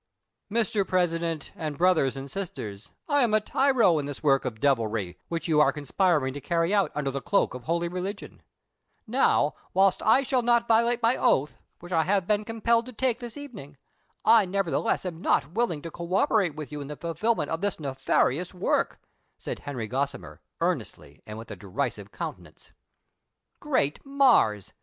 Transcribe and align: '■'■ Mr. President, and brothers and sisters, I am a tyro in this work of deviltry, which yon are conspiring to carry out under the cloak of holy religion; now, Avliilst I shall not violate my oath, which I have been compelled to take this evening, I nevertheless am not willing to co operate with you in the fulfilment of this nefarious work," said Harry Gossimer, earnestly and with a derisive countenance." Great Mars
'■'■ 0.51 0.57
Mr. 0.59 0.87
President, 0.87 1.51
and 1.55 1.77
brothers 1.77 2.17
and 2.17 2.31
sisters, 2.31 2.89
I 3.07 3.21
am 3.21 3.35
a 3.35 3.39
tyro 3.39 3.99
in 3.99 4.07
this 4.07 4.23
work 4.23 4.45
of 4.45 4.59
deviltry, 4.59 5.19
which 5.27 5.47
yon 5.47 5.61
are 5.61 5.71
conspiring 5.71 6.33
to 6.33 6.41
carry 6.41 6.73
out 6.73 6.91
under 6.95 7.11
the 7.11 7.21
cloak 7.21 7.53
of 7.53 7.65
holy 7.65 7.87
religion; 7.87 8.41
now, 9.05 9.53
Avliilst 9.75 10.01
I 10.01 10.23
shall 10.23 10.41
not 10.41 10.67
violate 10.67 11.03
my 11.03 11.15
oath, 11.17 11.55
which 11.81 11.91
I 11.93 12.01
have 12.01 12.25
been 12.25 12.43
compelled 12.45 12.87
to 12.87 12.93
take 12.93 13.19
this 13.19 13.37
evening, 13.37 13.77
I 14.25 14.45
nevertheless 14.45 15.05
am 15.05 15.21
not 15.21 15.51
willing 15.51 15.83
to 15.83 15.91
co 15.91 16.15
operate 16.15 16.55
with 16.55 16.71
you 16.71 16.81
in 16.81 16.87
the 16.87 16.95
fulfilment 16.95 17.51
of 17.51 17.61
this 17.61 17.79
nefarious 17.79 18.55
work," 18.55 18.99
said 19.37 19.59
Harry 19.59 19.87
Gossimer, 19.87 20.39
earnestly 20.61 21.21
and 21.27 21.37
with 21.37 21.51
a 21.51 21.55
derisive 21.55 22.11
countenance." 22.11 22.71
Great 23.59 24.03
Mars 24.03 24.73